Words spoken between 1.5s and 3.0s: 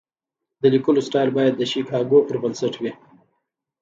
د شیکاګو پر بنسټ وي.